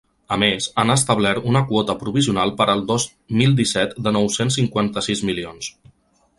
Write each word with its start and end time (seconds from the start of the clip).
A 0.35 0.37
més, 0.43 0.67
han 0.83 0.93
establert 0.93 1.49
una 1.51 1.61
quota 1.73 1.95
provisional 1.99 2.55
per 2.63 2.67
al 2.75 2.83
dos 2.93 3.07
mil 3.43 3.55
disset 3.63 3.95
de 4.07 4.17
nou-cents 4.19 4.61
cinquanta-sis 4.63 5.27
milions. 5.33 5.73